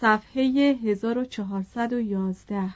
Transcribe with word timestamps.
صفحه 0.00 0.42
1411 0.84 2.74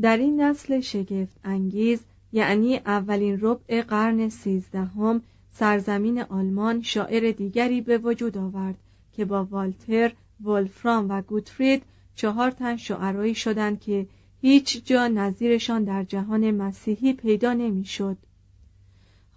در 0.00 0.16
این 0.16 0.40
نسل 0.40 0.80
شگفت 0.80 1.40
انگیز 1.44 2.00
یعنی 2.32 2.76
اولین 2.76 3.38
ربع 3.40 3.82
قرن 3.82 4.28
سیزدهم 4.28 5.22
سرزمین 5.52 6.22
آلمان 6.22 6.82
شاعر 6.82 7.30
دیگری 7.30 7.80
به 7.80 7.98
وجود 7.98 8.38
آورد 8.38 8.74
که 9.12 9.24
با 9.24 9.44
والتر، 9.44 10.12
ولفرام 10.40 11.10
و 11.10 11.22
گوتفرید 11.22 11.82
چهار 12.14 12.50
تن 12.50 12.76
شعرایی 12.76 13.34
شدند 13.34 13.80
که 13.80 14.06
هیچ 14.40 14.84
جا 14.84 15.08
نظیرشان 15.08 15.84
در 15.84 16.04
جهان 16.04 16.50
مسیحی 16.50 17.12
پیدا 17.12 17.52
نمی‌شد. 17.52 18.16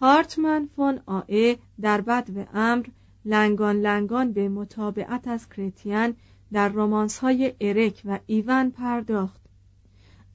هارتمن 0.02 0.70
فون 0.76 1.00
آوه 1.06 1.56
در 1.82 2.02
بدو 2.02 2.46
امر 2.54 2.86
لنگان 3.26 3.82
لنگان 3.82 4.32
به 4.32 4.50
متابعت 4.50 5.28
از 5.28 5.50
کرتیان 5.50 6.16
در 6.52 6.70
رومانس 6.70 7.18
های 7.18 7.54
ارک 7.62 8.02
و 8.06 8.20
ایون 8.26 8.72
پرداخت. 8.72 9.42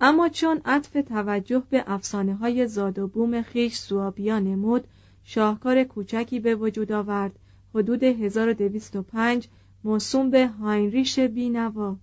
اما 0.01 0.29
چون 0.29 0.61
عطف 0.65 0.97
توجه 1.09 1.63
به 1.71 1.85
افسانه 1.87 2.35
های 2.35 2.67
زاد 2.67 2.99
و 2.99 3.09
بوم 3.09 3.43
خویش 3.43 3.77
سوابیا 3.77 4.39
نمود 4.39 4.85
شاهکار 5.25 5.85
کوچکی 5.85 6.41
به 6.41 6.55
وجود 6.55 6.93
آورد. 6.93 7.39
حدود 7.75 8.03
1205 8.03 9.49
موسوم 9.85 10.31
به 10.31 10.47
هاینریش 10.47 11.19
بینوا. 11.19 11.97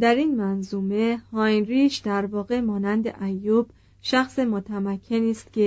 در 0.00 0.14
این 0.14 0.36
منظومه 0.36 1.22
هاینریش 1.32 1.96
در 1.96 2.26
واقع 2.26 2.60
مانند 2.60 3.22
ایوب 3.22 3.70
شخص 4.02 4.38
متمکنی 4.38 5.30
است 5.30 5.52
که 5.52 5.66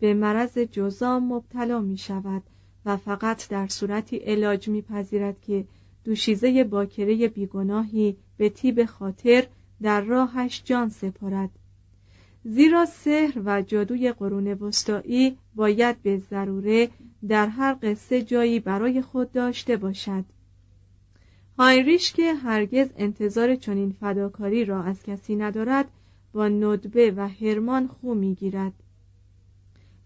به 0.00 0.14
مرض 0.14 0.58
جزام 0.58 1.32
مبتلا 1.32 1.80
می 1.80 1.98
شود 1.98 2.42
و 2.84 2.96
فقط 2.96 3.48
در 3.48 3.68
صورتی 3.68 4.16
علاج 4.16 4.68
می 4.68 4.82
پذیرد 4.82 5.40
که 5.40 5.64
دوشیزه 6.04 6.64
باکره 6.64 7.28
بیگناهی 7.28 8.16
به 8.36 8.48
تیب 8.48 8.84
خاطر 8.84 9.46
در 9.82 10.00
راهش 10.00 10.62
جان 10.64 10.88
سپارد. 10.88 11.50
زیرا 12.44 12.84
سحر 12.84 13.42
و 13.44 13.62
جادوی 13.62 14.12
قرون 14.12 14.46
وسطایی 14.46 15.38
باید 15.54 16.02
به 16.02 16.18
ضروره 16.18 16.88
در 17.28 17.46
هر 17.46 17.76
قصه 17.82 18.22
جایی 18.22 18.60
برای 18.60 19.02
خود 19.02 19.32
داشته 19.32 19.76
باشد. 19.76 20.24
هاینریش 21.58 22.12
که 22.12 22.34
هرگز 22.34 22.88
انتظار 22.96 23.54
چنین 23.54 23.92
فداکاری 24.00 24.64
را 24.64 24.82
از 24.82 25.02
کسی 25.02 25.36
ندارد 25.36 25.90
با 26.32 26.48
ندبه 26.48 27.10
و 27.16 27.28
هرمان 27.28 27.86
خو 27.86 28.14
می‌گیرد. 28.14 28.72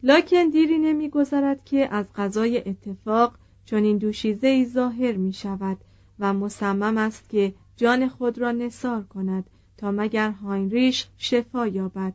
لاکن 0.03 0.49
دیری 0.49 0.79
نمیگذرد 0.79 1.65
که 1.65 1.95
از 1.95 2.07
غذای 2.15 2.59
اتفاق 2.69 3.35
چنین 3.65 3.99
دوشیزه 3.99 4.49
ای 4.49 4.67
ظاهر 4.67 5.13
می 5.13 5.33
شود 5.33 5.79
و 6.19 6.33
مصمم 6.33 6.99
است 6.99 7.29
که 7.29 7.55
جان 7.77 8.09
خود 8.09 8.39
را 8.39 8.53
نصار 8.53 9.03
کند 9.03 9.45
تا 9.77 9.91
مگر 9.91 10.31
هاینریش 10.31 11.09
شفا 11.19 11.67
یابد. 11.67 12.13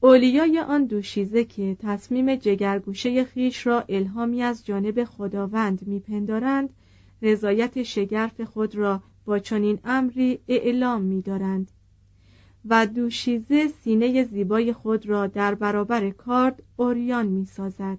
اولیای 0.00 0.58
آن 0.58 0.84
دوشیزه 0.84 1.44
که 1.44 1.76
تصمیم 1.80 2.34
جگرگوشه 2.34 3.24
خیش 3.24 3.66
را 3.66 3.84
الهامی 3.88 4.42
از 4.42 4.66
جانب 4.66 5.04
خداوند 5.04 5.86
میپندارند 5.86 6.70
رضایت 7.22 7.82
شگرف 7.82 8.40
خود 8.40 8.74
را 8.74 9.02
با 9.24 9.38
چنین 9.38 9.78
امری 9.84 10.38
اعلام 10.48 11.02
می‌دارند. 11.02 11.70
و 12.68 12.86
دوشیزه 12.86 13.68
سینه 13.68 14.24
زیبای 14.24 14.72
خود 14.72 15.06
را 15.06 15.26
در 15.26 15.54
برابر 15.54 16.10
کارد 16.10 16.62
اوریان 16.76 17.26
می‌سازد. 17.26 17.98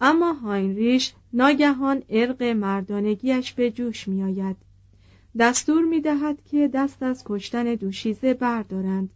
اما 0.00 0.32
هاینریش 0.32 1.14
ناگهان 1.32 2.02
ارق 2.08 2.42
مردانگیش 2.42 3.52
به 3.52 3.70
جوش 3.70 4.08
میآید. 4.08 4.56
دستور 5.38 5.84
می‌دهد 5.84 6.44
که 6.44 6.68
دست 6.68 7.02
از 7.02 7.22
کشتن 7.26 7.74
دوشیزه 7.74 8.34
بردارند. 8.34 9.10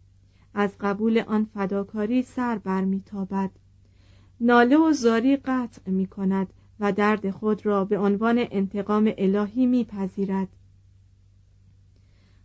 از 0.55 0.70
قبول 0.81 1.19
آن 1.19 1.44
فداکاری 1.44 2.23
سر 2.23 2.58
برمیتابد 2.58 3.50
ناله 4.41 4.76
و 4.76 4.93
زاری 4.93 5.37
قطع 5.37 5.91
می 5.91 6.06
کند 6.06 6.52
و 6.81 6.93
درد 6.93 7.31
خود 7.31 7.67
را 7.67 7.85
به 7.85 7.99
عنوان 7.99 8.46
انتقام 8.50 9.12
الهی 9.19 9.67
میپذیرد. 9.67 10.49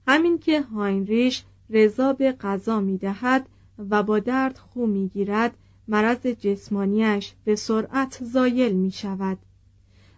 همین 0.10 0.40
که 0.40 0.62
هاینریش 0.62 1.44
رضا 1.70 2.14
به 2.14 2.32
غذا 2.32 2.80
می 2.80 2.98
دهد 2.98 3.46
و 3.90 4.04
با 4.04 4.20
درد 4.20 4.58
خو 4.58 4.86
می 4.86 5.08
گیرد 5.08 5.58
مرض 5.88 6.28
جسمانیش 6.28 7.34
به 7.46 7.56
سرعت 7.56 8.20
زایل 8.24 8.74
می 8.74 8.92
شود 8.92 9.38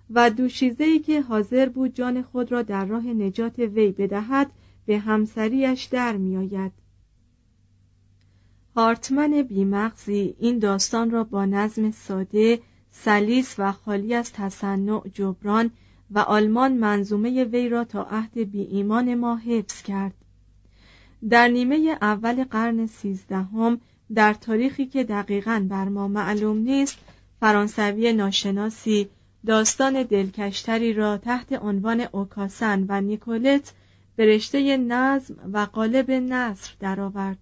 و 0.09 0.29
دوشیزه‌ای 0.29 0.99
که 0.99 1.21
حاضر 1.21 1.69
بود 1.69 1.93
جان 1.93 2.21
خود 2.21 2.51
را 2.51 2.61
در 2.61 2.85
راه 2.85 3.07
نجات 3.07 3.59
وی 3.59 3.91
بدهد 3.91 4.51
به 4.85 4.99
همسریش 4.99 5.83
در 5.83 6.17
می 6.17 6.37
آید. 6.37 6.71
هارتمن 8.75 9.41
بیمغزی 9.41 10.35
این 10.39 10.59
داستان 10.59 11.11
را 11.11 11.23
با 11.23 11.45
نظم 11.45 11.91
ساده، 11.91 12.59
سلیس 12.91 13.55
و 13.57 13.71
خالی 13.71 14.13
از 14.13 14.33
تصنع 14.33 15.01
جبران 15.13 15.71
و 16.11 16.19
آلمان 16.19 16.73
منظومه 16.73 17.43
وی 17.43 17.69
را 17.69 17.83
تا 17.83 18.03
عهد 18.03 18.51
بی 18.51 18.61
ایمان 18.61 19.15
ما 19.15 19.37
حفظ 19.37 19.81
کرد. 19.81 20.13
در 21.29 21.47
نیمه 21.47 21.97
اول 22.01 22.43
قرن 22.43 22.85
سیزدهم 22.85 23.81
در 24.13 24.33
تاریخی 24.33 24.85
که 24.85 25.03
دقیقا 25.03 25.67
بر 25.69 25.89
ما 25.89 26.07
معلوم 26.07 26.57
نیست 26.57 26.97
فرانسوی 27.39 28.13
ناشناسی 28.13 29.09
داستان 29.45 30.03
دلکشتری 30.03 30.93
را 30.93 31.17
تحت 31.17 31.53
عنوان 31.53 32.01
اوکاسن 32.11 32.85
و 32.89 33.01
نیکولت 33.01 33.73
به 34.15 34.25
رشته 34.25 34.77
نظم 34.77 35.35
و 35.53 35.67
قالب 35.73 36.11
نصر 36.11 36.73
درآورد. 36.79 37.37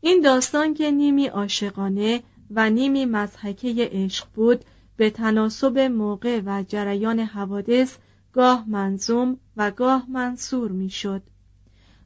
این 0.00 0.20
داستان 0.20 0.74
که 0.74 0.90
نیمی 0.90 1.26
عاشقانه 1.26 2.22
و 2.50 2.70
نیمی 2.70 3.04
مضحکه 3.04 3.88
عشق 3.92 4.26
بود 4.34 4.64
به 5.00 5.10
تناسب 5.10 5.78
موقع 5.78 6.40
و 6.46 6.64
جریان 6.68 7.20
حوادث 7.20 7.96
گاه 8.32 8.64
منظوم 8.68 9.38
و 9.56 9.70
گاه 9.70 10.06
منصور 10.10 10.72
می‌شد 10.72 11.22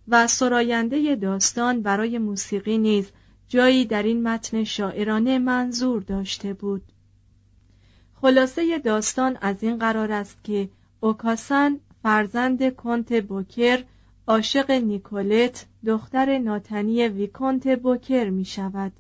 و 0.09 0.27
سراینده 0.27 1.17
داستان 1.17 1.83
برای 1.83 2.19
موسیقی 2.19 2.79
نیز 2.79 3.11
جایی 3.49 3.85
در 3.85 4.03
این 4.03 4.23
متن 4.23 4.65
شاعرانه 4.65 5.39
منظور 5.39 6.03
داشته 6.03 6.53
بود. 6.53 6.83
خلاصه 8.15 8.79
داستان 8.79 9.39
از 9.41 9.63
این 9.63 9.79
قرار 9.79 10.13
است 10.13 10.45
که 10.45 10.69
اوکاسن 11.01 11.81
فرزند 12.03 12.75
کنت 12.75 13.25
بوکر 13.25 13.85
عاشق 14.27 14.71
نیکولت 14.71 15.67
دختر 15.87 16.39
ناتنی 16.39 17.09
ویکونت 17.09 17.81
بوکر 17.81 18.31
می 18.31 18.45
شود 18.45 18.93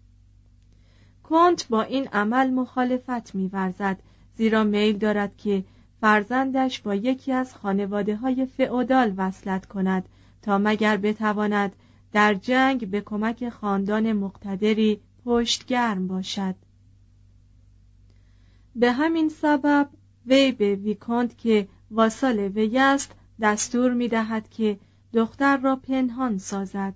کنت 1.24 1.68
با 1.68 1.82
این 1.82 2.08
عمل 2.08 2.50
مخالفت 2.50 3.34
میورزد 3.34 3.98
زیرا 4.36 4.64
میل 4.64 4.98
دارد 4.98 5.36
که 5.36 5.64
فرزندش 6.00 6.80
با 6.80 6.94
یکی 6.94 7.32
از 7.32 7.54
خانواده 7.54 8.16
های 8.16 8.46
فئودال 8.46 9.14
وصلت 9.16 9.66
کند 9.66 10.08
تا 10.42 10.58
مگر 10.58 10.96
بتواند 10.96 11.76
در 12.12 12.34
جنگ 12.34 12.90
به 12.90 13.00
کمک 13.00 13.48
خاندان 13.48 14.12
مقتدری 14.12 15.00
پشتگرم 15.24 16.08
باشد. 16.08 16.54
به 18.76 18.92
همین 18.92 19.28
سبب 19.28 19.88
وی 20.26 20.52
به 20.52 20.74
ویکونت 20.74 21.38
که 21.38 21.68
واسال 21.90 22.38
وی 22.38 22.78
است 22.78 23.12
دستور 23.40 23.92
می 23.92 24.08
دهد 24.08 24.48
که 24.48 24.78
دختر 25.12 25.56
را 25.56 25.76
پنهان 25.76 26.38
سازد. 26.38 26.94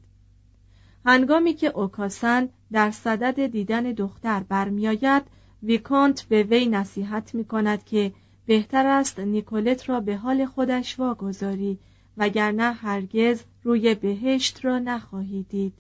هنگامی 1.05 1.55
که 1.55 1.67
اوکاسن 1.67 2.49
در 2.73 2.91
صدد 2.91 3.47
دیدن 3.47 3.83
دختر 3.83 4.41
برمیآید 4.41 5.23
ویکونت 5.63 6.23
به 6.23 6.43
وی 6.43 6.67
نصیحت 6.67 7.35
می 7.35 7.45
کند 7.45 7.85
که 7.85 8.13
بهتر 8.47 8.87
است 8.87 9.21
نیکولت 9.21 9.89
را 9.89 10.01
به 10.01 10.17
حال 10.17 10.47
خودش 10.47 10.99
واگذاری 10.99 11.79
وگرنه 12.17 12.73
هرگز 12.73 13.43
روی 13.65 13.95
بهشت 13.95 14.65
را 14.65 14.79
نخواهی 14.79 15.47
دید. 15.49 15.75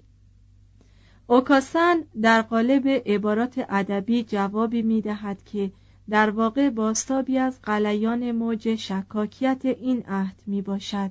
اوکاسن 1.26 1.96
در 2.22 2.42
قالب 2.42 2.88
عبارات 2.88 3.66
ادبی 3.68 4.22
جوابی 4.22 4.82
می 4.82 5.00
دهد 5.00 5.44
که 5.44 5.72
در 6.10 6.30
واقع 6.30 6.70
باستابی 6.70 7.38
از 7.38 7.62
قلیان 7.62 8.32
موج 8.32 8.74
شکاکیت 8.74 9.64
این 9.64 10.04
عهد 10.08 10.42
می 10.46 10.62
باشد 10.62 11.10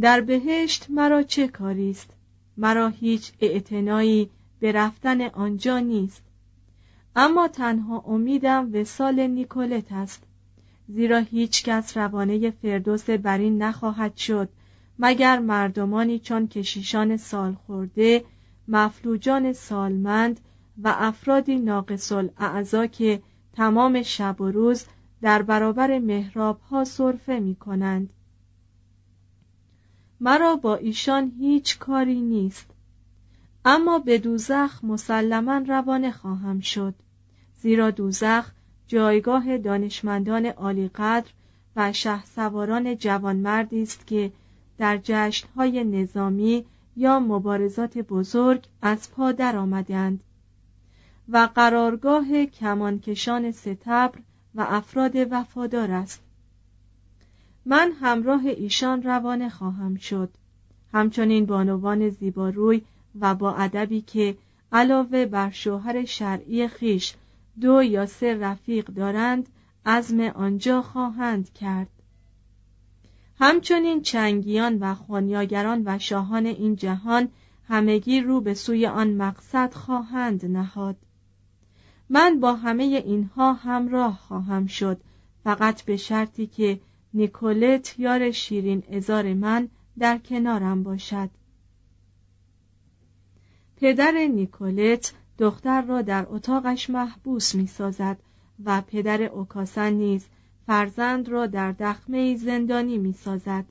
در 0.00 0.20
بهشت 0.20 0.86
مرا 0.90 1.22
چه 1.22 1.48
کاری 1.48 1.90
است؟ 1.90 2.15
مرا 2.56 2.88
هیچ 2.88 3.32
اعتنایی 3.40 4.30
به 4.60 4.72
رفتن 4.72 5.20
آنجا 5.20 5.78
نیست. 5.78 6.22
اما 7.16 7.48
تنها 7.48 7.98
امیدم 7.98 8.70
وسال 8.74 9.26
نیکولت 9.26 9.92
است. 9.92 10.22
زیرا 10.88 11.18
هیچ 11.18 11.64
کس 11.64 11.96
روانه 11.96 12.50
فردوس 12.50 13.10
برین 13.10 13.62
نخواهد 13.62 14.16
شد 14.16 14.48
مگر 14.98 15.38
مردمانی 15.38 16.18
چون 16.18 16.48
کشیشان 16.48 17.16
سال 17.16 17.54
خورده 17.54 18.24
مفلوجان 18.68 19.52
سالمند 19.52 20.40
و 20.82 20.94
افرادی 20.98 21.56
ناقص 21.56 22.12
الاعضا 22.12 22.86
که 22.86 23.22
تمام 23.52 24.02
شب 24.02 24.40
و 24.40 24.50
روز 24.50 24.84
در 25.22 25.42
برابر 25.42 25.98
محراب 25.98 26.60
ها 26.60 26.84
صرفه 26.84 27.40
می 27.40 27.54
کنند 27.54 28.10
مرا 30.20 30.56
با 30.56 30.76
ایشان 30.76 31.32
هیچ 31.38 31.78
کاری 31.78 32.20
نیست. 32.20 32.66
اما 33.64 33.98
به 33.98 34.18
دوزخ 34.18 34.84
مسلما 34.84 35.58
روانه 35.58 36.12
خواهم 36.12 36.60
شد. 36.60 36.94
زیرا 37.60 37.90
دوزخ 37.90 38.50
جایگاه 38.86 39.58
دانشمندان 39.58 40.46
عالیقدر 40.46 41.30
و 41.76 41.92
شهسواران 41.92 42.96
جوانمردی 42.96 43.82
است 43.82 44.06
که 44.06 44.32
در 44.78 45.00
جشنهای 45.02 45.84
نظامی 45.84 46.64
یا 46.96 47.20
مبارزات 47.20 47.98
بزرگ 47.98 48.64
از 48.82 49.10
پا 49.10 49.32
درآمدند 49.32 50.20
و 51.28 51.48
قرارگاه 51.54 52.46
کمانکشان 52.46 53.52
ستبر 53.52 54.18
و 54.54 54.66
افراد 54.68 55.12
وفادار 55.30 55.90
است. 55.90 56.25
من 57.68 57.92
همراه 58.00 58.46
ایشان 58.46 59.02
روانه 59.02 59.48
خواهم 59.48 59.96
شد. 59.96 60.30
همچنین 60.92 61.46
بانوان 61.46 62.08
زیباروی 62.08 62.82
و 63.20 63.34
با 63.34 63.54
ادبی 63.54 64.00
که 64.00 64.36
علاوه 64.72 65.26
بر 65.26 65.50
شوهر 65.50 66.04
شرعی 66.04 66.68
خیش 66.68 67.14
دو 67.60 67.82
یا 67.82 68.06
سه 68.06 68.34
رفیق 68.34 68.86
دارند 68.86 69.48
عزم 69.86 70.20
آنجا 70.20 70.82
خواهند 70.82 71.52
کرد. 71.52 71.88
همچنین 73.38 74.02
چنگیان 74.02 74.78
و 74.78 74.94
خونیاگران 74.94 75.82
و 75.86 75.98
شاهان 75.98 76.46
این 76.46 76.76
جهان 76.76 77.28
همگی 77.68 78.20
رو 78.20 78.40
به 78.40 78.54
سوی 78.54 78.86
آن 78.86 79.14
مقصد 79.14 79.74
خواهند 79.74 80.46
نهاد. 80.46 80.96
من 82.10 82.40
با 82.40 82.54
همه 82.54 82.82
اینها 82.82 83.52
همراه 83.52 84.18
خواهم 84.18 84.66
شد 84.66 85.00
فقط 85.44 85.82
به 85.82 85.96
شرطی 85.96 86.46
که 86.46 86.80
نیکولت 87.16 87.98
یار 87.98 88.30
شیرین 88.30 88.82
ازار 88.92 89.34
من 89.34 89.68
در 89.98 90.18
کنارم 90.18 90.82
باشد. 90.82 91.30
پدر 93.76 94.12
نیکولت 94.12 95.12
دختر 95.38 95.82
را 95.82 96.02
در 96.02 96.26
اتاقش 96.28 96.90
محبوس 96.90 97.54
می 97.54 97.66
سازد 97.66 98.18
و 98.64 98.82
پدر 98.82 99.22
اوکاسن 99.22 99.92
نیز 99.92 100.26
فرزند 100.66 101.28
را 101.28 101.46
در 101.46 101.72
دخمه 101.72 102.36
زندانی 102.36 102.98
می 102.98 103.12
سازد 103.12 103.64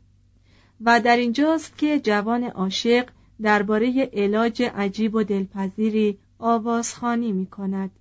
و 0.82 1.02
در 1.02 1.18
اینجاست 1.18 1.78
که 1.78 2.00
جوان 2.00 2.44
عاشق 2.44 3.10
درباره 3.42 4.10
علاج 4.14 4.62
عجیب 4.62 5.16
و 5.16 5.24
دلپذیری 5.24 6.18
آوازخانی 6.40 7.32
می 7.32 7.46
کند 7.46 7.92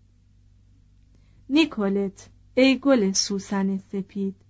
نیکولت 1.50 2.28
ای 2.54 2.78
گل 2.78 3.12
سوسن 3.12 3.76
سپید 3.76 4.43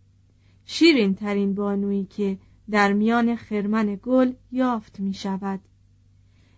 شیرین 0.66 1.14
ترین 1.14 1.54
بانویی 1.54 2.04
که 2.04 2.38
در 2.71 2.92
میان 2.92 3.37
خرمن 3.37 3.99
گل 4.02 4.33
یافت 4.52 5.00
می 5.00 5.14
شود 5.14 5.61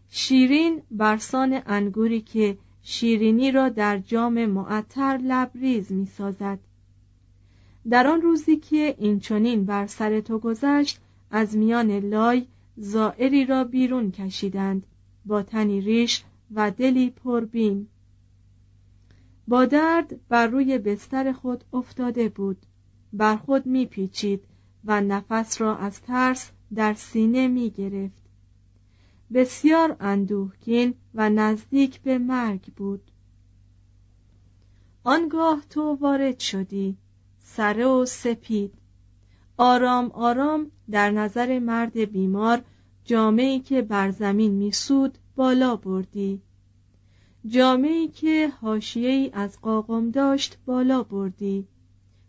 شیرین 0.09 0.83
برسان 0.91 1.63
انگوری 1.67 2.21
که 2.21 2.59
شیرینی 2.83 3.51
را 3.51 3.69
در 3.69 3.99
جام 3.99 4.47
معطر 4.47 5.21
لبریز 5.23 5.93
می 5.93 6.07
سازد 6.07 6.59
در 7.91 8.07
آن 8.07 8.23
روزی 8.23 8.57
که 8.57 8.95
این 8.99 9.21
چنین 9.21 9.65
بر 9.65 9.87
سر 9.87 10.21
تو 10.21 10.39
گذشت 10.39 11.01
از 11.31 11.57
میان 11.57 11.91
لای 11.91 12.47
زائری 12.77 13.45
را 13.45 13.65
بیرون 13.65 14.11
کشیدند 14.11 14.87
با 15.25 15.43
تنی 15.43 15.81
ریش 15.81 16.25
و 16.55 16.71
دلی 16.71 17.11
پربین. 17.11 17.87
با 19.49 19.65
درد 19.65 20.29
بر 20.29 20.47
روی 20.47 20.79
بستر 20.79 21.33
خود 21.33 21.65
افتاده 21.73 22.29
بود. 22.29 22.57
بر 23.13 23.37
خود 23.37 23.67
میپیچید 23.67 24.45
و 24.85 25.01
نفس 25.01 25.61
را 25.61 25.77
از 25.77 26.01
ترس 26.01 26.51
در 26.75 26.95
سینه 26.95 27.49
می 27.49 27.71
گرفت 27.71 28.23
بسیار 29.35 29.97
اندوهگین 30.01 30.95
و 31.15 31.31
نزدیک 31.31 32.01
به 32.01 32.19
مرگ 32.19 32.73
بود. 32.77 33.11
آنگاه 35.05 35.63
تو 35.71 35.83
وارد 36.01 36.39
شدی 36.39 36.97
سره 37.39 37.87
و 37.87 38.05
سپید. 38.05 38.75
آرام 39.57 40.11
آرام 40.11 40.71
در 40.91 41.11
نظر 41.11 41.59
مرد 41.59 41.99
بیمار 41.99 42.63
جامعی 43.05 43.61
که 43.61 43.83
بر 43.83 44.11
زمین 44.11 44.53
میسود 44.53 45.19
بالا 45.37 45.77
بردی. 45.77 46.43
جامعی 47.47 48.09
که 48.09 48.53
حاشیه 48.61 49.31
از 49.33 49.61
قاقم 49.61 50.11
داشت 50.11 50.59
بالا 50.67 51.03
بردی. 51.03 51.69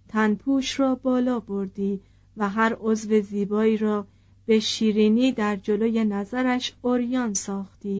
تنپوش 0.10 0.80
را 0.80 0.96
بالا 0.96 1.40
بردی 1.40 2.00
و 2.38 2.50
هر 2.50 2.78
عضو 2.82 3.22
زیبایی 3.22 3.78
را 3.78 4.08
به 4.46 4.60
شیرینی 4.60 5.32
در 5.32 5.56
جلوی 5.56 6.06
نظرش 6.06 6.74
اوریان 6.82 7.34
ساختی. 7.34 8.00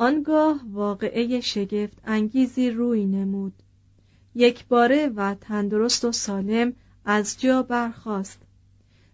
آنگاه 0.00 0.60
واقعه 0.72 1.40
شگفت 1.40 1.98
انگیزی 2.04 2.70
روی 2.70 3.06
نمود. 3.06 3.52
یک 4.34 4.66
باره 4.66 5.08
و 5.08 5.34
تندرست 5.34 6.04
و 6.04 6.12
سالم 6.12 6.72
از 7.04 7.40
جا 7.40 7.62
برخاست. 7.62 8.42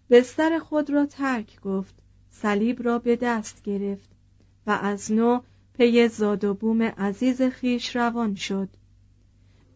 بستر 0.09 0.59
خود 0.59 0.89
را 0.89 1.05
ترک 1.05 1.61
گفت 1.61 1.95
صلیب 2.29 2.83
را 2.83 2.99
به 2.99 3.15
دست 3.15 3.63
گرفت 3.63 4.09
و 4.67 4.71
از 4.71 5.11
نو 5.11 5.39
پی 5.73 6.07
زاد 6.07 6.43
و 6.43 6.53
بوم 6.53 6.81
عزیز 6.81 7.41
خیش 7.41 7.95
روان 7.95 8.35
شد. 8.35 8.69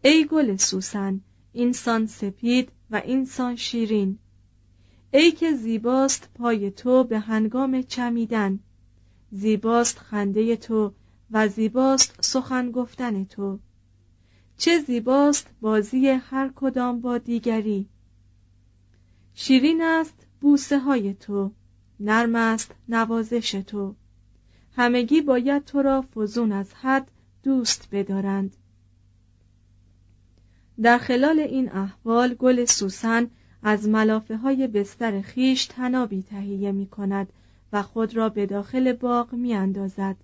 ای 0.04 0.26
گل 0.26 0.56
سوسن 0.56 1.20
اینسان 1.52 2.06
سپید 2.06 2.72
و 2.90 3.02
اینسان 3.04 3.56
شیرین. 3.56 4.18
ای 5.12 5.30
که 5.30 5.52
زیباست 5.52 6.28
پای 6.34 6.70
تو 6.70 7.04
به 7.04 7.18
هنگام 7.18 7.82
چمیدن. 7.82 8.60
زیباست 9.32 9.98
خنده 9.98 10.56
تو 10.56 10.92
و 11.32 11.48
زیباست 11.48 12.22
سخن 12.22 12.70
گفتن 12.70 13.24
تو. 13.24 13.58
چه 14.56 14.78
زیباست 14.78 15.46
بازی 15.60 16.06
هر 16.08 16.50
کدام 16.56 17.00
با 17.00 17.18
دیگری. 17.18 17.88
شیرین 19.34 19.82
است 19.82 20.26
بوسه 20.40 20.78
های 20.78 21.14
تو 21.14 21.52
نرم 22.00 22.34
است 22.34 22.74
نوازش 22.88 23.50
تو. 23.50 23.94
همگی 24.76 25.20
باید 25.20 25.64
تو 25.64 25.82
را 25.82 26.04
فزون 26.14 26.52
از 26.52 26.74
حد 26.74 27.10
دوست 27.42 27.88
بدارند. 27.92 28.56
در 30.82 30.98
خلال 30.98 31.40
این 31.40 31.72
احوال 31.72 32.34
گل 32.34 32.64
سوسن 32.64 33.30
از 33.62 33.88
ملافه 33.88 34.36
های 34.36 34.66
بستر 34.66 35.20
خیش 35.20 35.66
تنابی 35.66 36.22
تهیه 36.22 36.72
می 36.72 36.86
کند 36.86 37.32
و 37.72 37.82
خود 37.82 38.16
را 38.16 38.28
به 38.28 38.46
داخل 38.46 38.92
باغ 38.92 39.32
می 39.32 39.54
اندازد. 39.54 40.16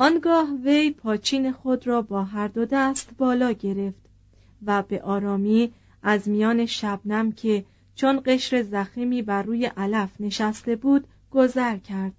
آنگاه 0.00 0.48
وی 0.64 0.90
پاچین 0.90 1.52
خود 1.52 1.86
را 1.86 2.02
با 2.02 2.24
هر 2.24 2.48
دو 2.48 2.64
دست 2.64 3.10
بالا 3.18 3.52
گرفت 3.52 4.00
و 4.66 4.82
به 4.82 5.02
آرامی 5.02 5.72
از 6.02 6.28
میان 6.28 6.66
شبنم 6.66 7.32
که 7.32 7.64
چون 7.94 8.22
قشر 8.26 8.62
زخیمی 8.62 9.22
بر 9.22 9.42
روی 9.42 9.66
علف 9.66 10.20
نشسته 10.20 10.76
بود 10.76 11.06
گذر 11.30 11.76
کرد 11.76 12.12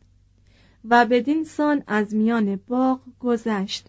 و 0.90 1.06
بدین 1.06 1.44
سان 1.44 1.84
از 1.88 2.16
میان 2.16 2.60
باغ 2.68 3.00
گذشت. 3.20 3.88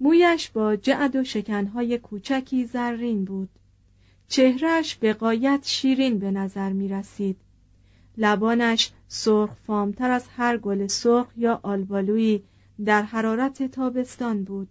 مویش 0.00 0.50
با 0.50 0.76
جعد 0.76 1.16
و 1.16 1.24
شکنهای 1.24 1.98
کوچکی 1.98 2.64
زرین 2.64 3.24
بود. 3.24 3.48
چهرش 4.28 4.94
به 4.94 5.12
قایت 5.12 5.60
شیرین 5.62 6.18
به 6.18 6.30
نظر 6.30 6.72
می 6.72 6.88
رسید 6.88 7.36
لبانش 8.18 8.90
سرخ 9.08 9.50
فامتر 9.66 10.10
از 10.10 10.28
هر 10.36 10.58
گل 10.58 10.86
سرخ 10.86 11.26
یا 11.36 11.60
آلبالویی 11.62 12.44
در 12.84 13.02
حرارت 13.02 13.62
تابستان 13.62 14.44
بود. 14.44 14.68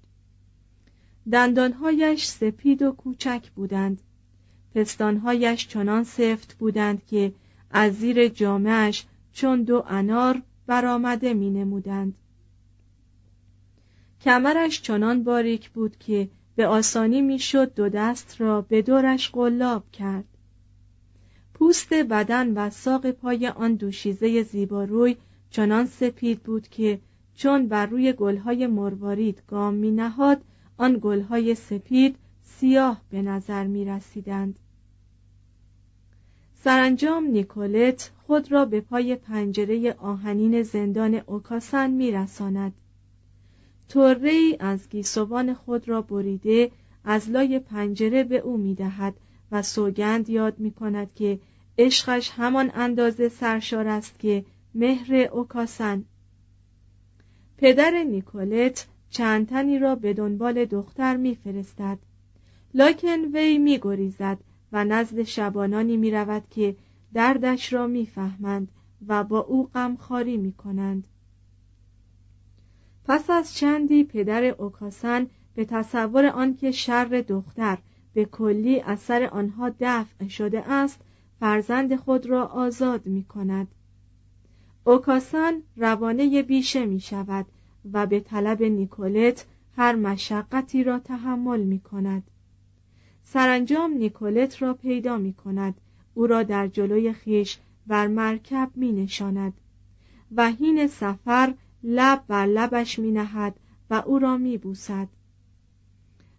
دندانهایش 1.31 2.25
سپید 2.25 2.81
و 2.81 2.91
کوچک 2.91 3.49
بودند. 3.55 4.01
پستانهایش 4.75 5.67
چنان 5.67 6.03
سفت 6.03 6.55
بودند 6.57 7.05
که 7.05 7.33
از 7.71 7.93
زیر 7.93 8.27
جامعش 8.27 9.05
چون 9.33 9.63
دو 9.63 9.83
انار 9.87 10.41
برآمده 10.67 11.33
می 11.33 11.49
نمودند. 11.49 12.15
کمرش 14.21 14.81
چنان 14.81 15.23
باریک 15.23 15.69
بود 15.69 15.97
که 15.97 16.29
به 16.55 16.67
آسانی 16.67 17.21
می‌شد 17.21 17.73
دو 17.73 17.89
دست 17.89 18.41
را 18.41 18.61
به 18.61 18.81
دورش 18.81 19.29
قلاب 19.29 19.91
کرد. 19.91 20.25
پوست 21.53 21.93
بدن 21.93 22.53
و 22.53 22.69
ساق 22.69 23.11
پای 23.11 23.47
آن 23.47 23.73
دوشیزه 23.73 24.43
زیباروی 24.43 25.15
چنان 25.49 25.85
سپید 25.85 26.39
بود 26.43 26.67
که 26.67 26.99
چون 27.39 27.67
بر 27.67 27.86
روی 27.86 28.13
گلهای 28.13 28.67
مروارید 28.67 29.43
گام 29.48 29.74
می 29.74 29.91
نهاد 29.91 30.41
آن 30.77 31.00
گلهای 31.01 31.55
سپید 31.55 32.15
سیاه 32.43 33.01
به 33.10 33.22
نظر 33.22 33.67
می 33.67 33.86
رسیدند. 33.86 34.60
سرانجام 36.55 37.24
نیکولت 37.24 38.12
خود 38.27 38.51
را 38.51 38.65
به 38.65 38.81
پای 38.81 39.15
پنجره 39.15 39.93
آهنین 39.93 40.63
زندان 40.63 41.22
اوکاسن 41.25 41.91
می 41.91 42.12
رساند. 42.12 42.74
طره 43.88 44.58
از 44.60 44.89
گیسوان 44.89 45.53
خود 45.53 45.89
را 45.89 46.01
بریده 46.01 46.72
از 47.03 47.29
لای 47.29 47.60
پنجره 47.60 48.24
به 48.24 48.38
او 48.38 48.58
می 48.58 48.75
دهد 48.75 49.13
و 49.51 49.62
سوگند 49.62 50.29
یاد 50.29 50.60
می 50.60 50.72
کند 50.72 51.13
که 51.15 51.39
عشقش 51.77 52.31
همان 52.36 52.72
اندازه 52.74 53.29
سرشار 53.29 53.88
است 53.88 54.19
که 54.19 54.46
مهر 54.75 55.15
اوکاسن 55.15 56.05
پدر 57.61 58.03
نیکولت 58.03 58.87
چند 59.09 59.47
تنی 59.47 59.79
را 59.79 59.95
به 59.95 60.13
دنبال 60.13 60.65
دختر 60.65 61.17
میفرستد 61.17 61.99
لاکن 62.73 63.19
وی 63.33 63.57
میگریزد 63.57 64.37
و 64.71 64.85
نزد 64.85 65.23
شبانانی 65.23 65.97
می 65.97 66.11
رود 66.11 66.43
که 66.49 66.75
دردش 67.13 67.73
را 67.73 67.87
می‌فهمند 67.87 68.71
و 69.07 69.23
با 69.23 69.39
او 69.39 69.67
غمخواری 69.67 70.37
می 70.37 70.51
کنند. 70.51 71.07
پس 73.05 73.29
از 73.29 73.55
چندی 73.55 74.03
پدر 74.03 74.43
اوکاسن 74.43 75.27
به 75.55 75.65
تصور 75.65 76.25
آنکه 76.25 76.71
شر 76.71 77.23
دختر 77.27 77.77
به 78.13 78.25
کلی 78.25 78.79
اثر 78.79 79.23
آنها 79.23 79.71
دفع 79.79 80.27
شده 80.27 80.71
است 80.71 80.99
فرزند 81.39 81.95
خود 81.95 82.25
را 82.25 82.45
آزاد 82.45 83.05
می 83.05 83.23
کند 83.23 83.67
اوکاسن 84.89 85.62
روانه 85.77 86.41
بیشه 86.41 86.86
می 86.86 87.00
شود 87.00 87.46
و 87.93 88.05
به 88.08 88.19
طلب 88.19 88.63
نیکولت 88.63 89.46
هر 89.77 89.96
مشقتی 89.96 90.84
را 90.84 91.00
تحمل 91.00 91.63
می 91.63 91.79
کند. 91.79 92.24
سرانجام 93.24 93.93
نیکولت 93.93 94.62
را 94.62 94.74
پیدا 94.74 95.17
می 95.17 95.34
کند. 95.34 95.81
او 96.13 96.27
را 96.27 96.43
در 96.43 96.67
جلوی 96.67 97.13
خیش 97.13 97.58
بر 97.88 98.08
مرکب 98.08 98.69
می 98.75 98.91
نشاند. 98.91 99.53
و 100.36 100.51
هین 100.51 100.88
سفر 100.88 101.53
لب 101.84 102.24
بر 102.27 102.46
لبش 102.46 103.00
می 103.00 103.12
نهد 103.12 103.55
و 103.89 104.03
او 104.05 104.19
را 104.19 104.38
می 104.38 104.58
بوسد. 104.58 105.08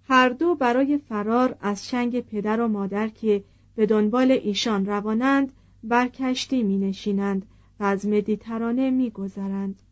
هر 0.09 0.29
دو 0.29 0.55
برای 0.55 0.99
فرار 0.99 1.57
از 1.61 1.85
چنگ 1.85 2.21
پدر 2.21 2.61
و 2.61 2.69
مادر 2.69 3.09
که 3.09 3.45
به 3.75 3.87
دنبال 3.87 4.31
ایشان 4.31 4.87
روانند 4.87 5.53
بر 5.85 6.09
کشتی 6.09 6.63
می 6.63 6.79
نشینند 6.79 7.47
از 7.85 8.07
مدیترانه 8.07 8.91
می 8.91 9.11
گذرند. 9.11 9.83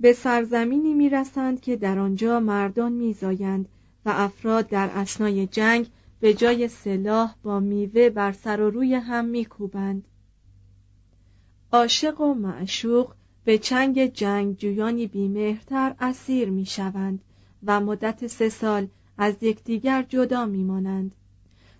به 0.00 0.12
سرزمینی 0.12 0.94
می‌رسند 0.94 1.60
که 1.60 1.76
در 1.76 1.98
آنجا 1.98 2.40
مردان 2.40 2.92
میزایند 2.92 3.68
و 4.06 4.10
افراد 4.14 4.68
در 4.68 4.90
اسنای 4.94 5.46
جنگ 5.46 5.86
به 6.20 6.34
جای 6.34 6.68
سلاح 6.68 7.34
با 7.42 7.60
میوه 7.60 8.10
بر 8.10 8.32
سر 8.32 8.60
و 8.60 8.70
روی 8.70 8.94
هم 8.94 9.24
میکوبند. 9.24 10.08
عاشق 11.72 12.20
و 12.20 12.34
معشوق 12.34 13.12
به 13.44 13.58
چنگ 13.58 14.06
جنگجویانی 14.06 15.06
بیمهرتر 15.06 15.94
اسیر 16.00 16.50
می‌شوند 16.50 17.20
و 17.66 17.80
مدت 17.80 18.26
سه 18.26 18.48
سال 18.48 18.88
از 19.18 19.42
یکدیگر 19.42 20.02
جدا 20.02 20.46
میمانند. 20.46 21.14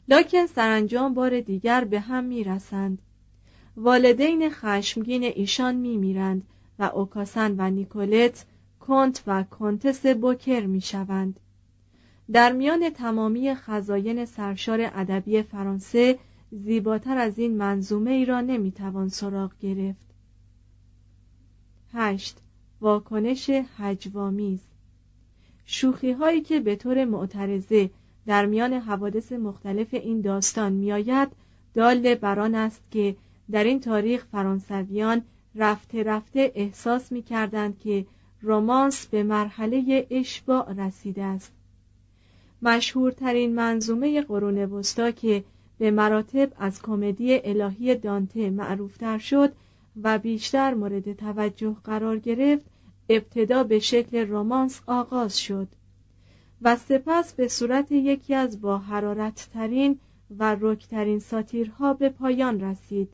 لکن 0.09 0.47
سرانجام 0.47 1.15
بار 1.15 1.41
دیگر 1.41 1.85
به 1.85 2.01
هم 2.01 2.25
می‌رسند. 2.25 2.99
والدین 3.77 4.51
خشمگین 4.51 5.25
ایشان 5.25 5.75
میمیرند 5.75 6.43
و 6.79 6.83
اوکاسن 6.83 7.55
و 7.59 7.71
نیکولت 7.71 8.45
کنت 8.81 9.23
و 9.27 9.43
کنتس 9.43 10.07
بوکر 10.07 10.67
می‌شوند. 10.67 11.41
در 12.33 12.53
میان 12.53 12.91
تمامی 12.91 13.55
خزاین 13.55 14.25
سرشار 14.25 14.81
ادبی 14.81 15.43
فرانسه 15.43 16.19
زیباتر 16.53 17.19
از 17.19 17.39
این 17.39 17.57
منظومه 17.57 18.11
ای 18.11 18.25
را 18.25 18.41
نمی‌توان 18.41 19.09
سراغ 19.09 19.53
گرفت. 19.61 20.07
هشت. 21.93 22.39
واکنش 22.81 23.51
هجوامیز 23.79 24.61
شوخی 25.65 26.13
هایی 26.13 26.41
که 26.41 26.61
به 26.61 26.77
طور 26.77 27.05
معترضه 27.05 27.91
در 28.27 28.47
میان 28.47 28.73
حوادث 28.73 29.33
مختلف 29.33 29.95
این 29.95 30.21
داستان 30.21 30.73
میآید 30.73 31.29
دال 31.75 32.15
بران 32.15 32.55
است 32.55 32.83
که 32.91 33.17
در 33.53 33.65
این 33.65 33.81
تاریخ 33.81 34.27
فرانسویان 34.33 35.23
رفته 35.55 36.03
رفته 36.03 36.53
احساس 36.55 37.13
می 37.13 37.23
کردند 37.23 37.79
که 37.79 38.07
رومانس 38.43 39.07
به 39.07 39.23
مرحله 39.23 40.07
اشباع 40.11 40.73
رسیده 40.73 41.23
است. 41.23 41.53
مشهورترین 42.63 43.55
منظومه 43.55 44.23
قرون 44.23 44.59
وسطا 44.59 45.11
که 45.11 45.45
به 45.79 45.91
مراتب 45.91 46.53
از 46.59 46.83
کمدی 46.83 47.41
الهی 47.45 47.95
دانته 47.95 48.51
معروفتر 48.51 49.19
شد 49.19 49.53
و 50.03 50.19
بیشتر 50.19 50.75
مورد 50.75 51.13
توجه 51.13 51.77
قرار 51.85 52.19
گرفت 52.19 52.65
ابتدا 53.09 53.65
به 53.65 53.79
شکل 53.79 54.19
رومانس 54.29 54.81
آغاز 54.87 55.41
شد 55.41 55.69
و 56.63 56.77
سپس 56.77 57.33
به 57.33 57.49
صورت 57.49 57.93
یکی 57.93 58.35
از 58.35 58.61
با 58.61 58.79
حرارت 58.79 59.49
ترین 59.53 59.99
و 60.39 60.57
رکترین 60.61 61.19
ساتیرها 61.19 61.95
به 61.95 62.09
پایان 62.09 62.61
رسید. 62.61 63.09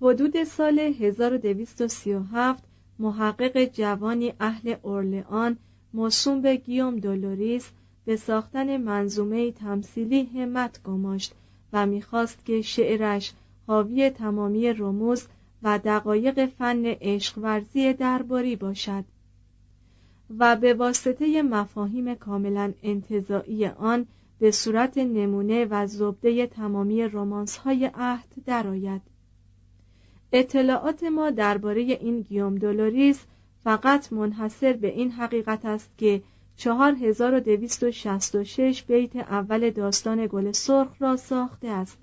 حدود 0.00 0.44
سال 0.44 0.78
1237 0.78 2.64
محقق 2.98 3.64
جوانی 3.64 4.32
اهل 4.40 4.76
اورلئان 4.82 5.56
موسوم 5.94 6.40
به 6.40 6.56
گیوم 6.56 6.96
دولوریس 6.96 7.70
به 8.04 8.16
ساختن 8.16 8.76
منظومه 8.76 9.52
تمثیلی 9.52 10.24
همت 10.24 10.82
گماشت 10.82 11.34
و 11.72 11.86
می‌خواست 11.86 12.44
که 12.44 12.62
شعرش 12.62 13.32
حاوی 13.66 14.10
تمامی 14.10 14.72
رموز 14.72 15.26
و 15.62 15.78
دقایق 15.78 16.46
فن 16.46 16.84
عشق 16.86 17.38
ورزی 17.38 17.92
درباری 17.92 18.56
باشد 18.56 19.04
و 20.38 20.56
به 20.56 20.74
واسطه 20.74 21.42
مفاهیم 21.42 22.14
کاملا 22.14 22.72
انتظاعی 22.82 23.66
آن 23.66 24.06
به 24.38 24.50
صورت 24.50 24.98
نمونه 24.98 25.66
و 25.70 25.86
زبده 25.86 26.46
تمامی 26.46 27.02
رمانس 27.02 27.56
های 27.56 27.90
عهد 27.94 28.28
درآید. 28.46 29.02
اطلاعات 30.32 31.02
ما 31.02 31.30
درباره 31.30 31.80
این 31.80 32.20
گیوم 32.20 32.54
دولوریس 32.54 33.24
فقط 33.64 34.12
منحصر 34.12 34.72
به 34.72 34.88
این 34.88 35.10
حقیقت 35.10 35.64
است 35.64 35.90
که 35.98 36.22
4266 36.56 38.82
بیت 38.82 39.16
اول 39.16 39.70
داستان 39.70 40.26
گل 40.26 40.52
سرخ 40.52 41.02
را 41.02 41.16
ساخته 41.16 41.68
است 41.68 41.98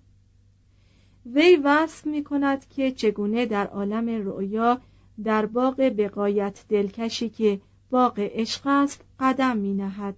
وی 1.25 1.55
وصف 1.55 2.07
می 2.07 2.23
کند 2.23 2.69
که 2.69 2.91
چگونه 2.91 3.45
در 3.45 3.67
عالم 3.67 4.09
رؤیا 4.09 4.81
در 5.23 5.45
باغ 5.45 5.91
بقایت 5.97 6.65
دلکشی 6.69 7.29
که 7.29 7.61
باغ 7.89 8.19
عشق 8.19 8.61
است 8.65 9.01
قدم 9.19 9.57
می 9.57 9.73
نهد. 9.73 10.15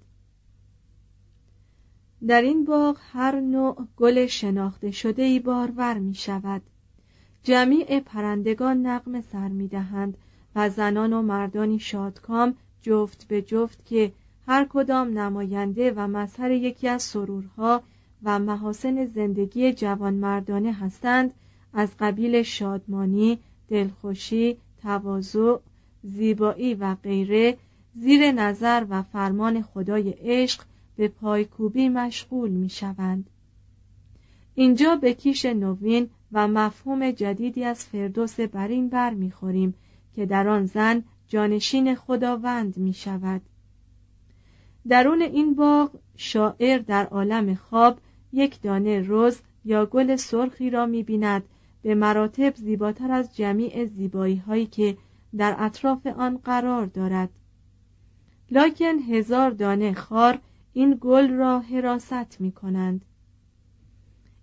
در 2.27 2.41
این 2.41 2.65
باغ 2.65 2.97
هر 3.11 3.39
نوع 3.39 3.87
گل 3.97 4.25
شناخته 4.25 4.91
شده 4.91 5.23
ای 5.23 5.39
بارور 5.39 5.97
می 5.97 6.15
شود 6.15 6.61
جمیع 7.47 7.99
پرندگان 7.99 8.85
نقم 8.85 9.21
سر 9.21 9.47
می 9.47 9.67
دهند 9.67 10.17
و 10.55 10.69
زنان 10.69 11.13
و 11.13 11.21
مردانی 11.21 11.79
شادکام 11.79 12.55
جفت 12.81 13.27
به 13.27 13.41
جفت 13.41 13.85
که 13.85 14.11
هر 14.47 14.67
کدام 14.69 15.19
نماینده 15.19 15.93
و 15.95 16.07
مظهر 16.07 16.51
یکی 16.51 16.87
از 16.87 17.03
سرورها 17.03 17.83
و 18.23 18.39
محاسن 18.39 19.05
زندگی 19.05 19.73
جوانمردانه 19.73 20.73
هستند 20.73 21.33
از 21.73 21.89
قبیل 21.99 22.43
شادمانی، 22.43 23.39
دلخوشی، 23.69 24.57
تواضع، 24.81 25.57
زیبایی 26.03 26.73
و 26.73 26.95
غیره 26.95 27.57
زیر 27.95 28.31
نظر 28.31 28.85
و 28.89 29.01
فرمان 29.01 29.61
خدای 29.61 30.09
عشق 30.09 30.61
به 30.95 31.07
پایکوبی 31.07 31.89
مشغول 31.89 32.49
می 32.49 32.69
شوند. 32.69 33.29
اینجا 34.55 34.95
به 34.95 35.13
کیش 35.13 35.45
نوین 35.45 36.09
و 36.31 36.47
مفهوم 36.47 37.11
جدیدی 37.11 37.63
از 37.63 37.85
فردوس 37.85 38.39
بر 38.39 39.13
می 39.13 39.31
خوریم 39.31 39.73
که 40.13 40.25
در 40.25 40.47
آن 40.47 40.65
زن 40.65 41.03
جانشین 41.27 41.95
خداوند 41.95 42.77
می 42.77 42.93
شود. 42.93 43.41
درون 44.87 45.21
این 45.21 45.55
باغ 45.55 45.91
شاعر 46.17 46.77
در 46.77 47.05
عالم 47.05 47.55
خواب 47.55 47.99
یک 48.33 48.61
دانه 48.61 49.01
روز 49.01 49.39
یا 49.65 49.85
گل 49.85 50.15
سرخی 50.15 50.69
را 50.69 50.85
می 50.85 51.03
بیند 51.03 51.43
به 51.81 51.95
مراتب 51.95 52.55
زیباتر 52.55 53.11
از 53.11 53.35
جمیع 53.35 53.85
زیبایی 53.85 54.35
هایی 54.35 54.65
که 54.65 54.97
در 55.37 55.55
اطراف 55.59 56.07
آن 56.07 56.37
قرار 56.37 56.85
دارد 56.85 57.29
لکن 58.51 58.99
هزار 58.99 59.51
دانه 59.51 59.93
خار 59.93 60.39
این 60.73 60.97
گل 61.01 61.29
را 61.29 61.59
حراست 61.59 62.41
می 62.41 62.51
کنند 62.51 63.05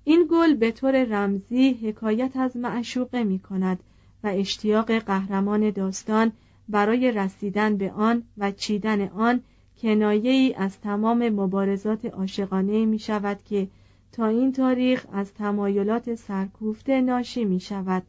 این 0.04 0.28
گل 0.30 0.54
به 0.54 0.70
طور 0.70 1.04
رمزی 1.04 1.72
حکایت 1.72 2.36
از 2.36 2.56
معشوقه 2.56 3.24
می 3.24 3.38
کند 3.38 3.78
و 4.24 4.26
اشتیاق 4.26 4.98
قهرمان 4.98 5.70
داستان 5.70 6.32
برای 6.68 7.12
رسیدن 7.12 7.76
به 7.76 7.92
آن 7.92 8.22
و 8.38 8.50
چیدن 8.50 9.08
آن 9.08 9.40
کنایه 9.82 10.30
ای 10.30 10.54
از 10.54 10.80
تمام 10.80 11.28
مبارزات 11.28 12.04
عاشقانه 12.04 12.84
می 12.84 12.98
شود 12.98 13.38
که 13.44 13.68
تا 14.12 14.26
این 14.26 14.52
تاریخ 14.52 15.06
از 15.12 15.34
تمایلات 15.34 16.14
سرکوفته 16.14 17.00
ناشی 17.00 17.44
می 17.44 17.60
شود 17.60 18.02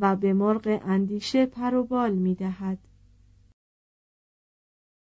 و 0.00 0.16
به 0.16 0.32
مرغ 0.32 0.80
اندیشه 0.86 1.46
پروبال 1.46 2.12
می 2.12 2.34
دهد. 2.34 2.78